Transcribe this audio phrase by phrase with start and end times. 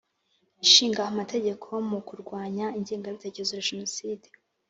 [0.65, 4.27] Ishinga Amategeko mu kurwanya ingengabitekerezo ya Jenoside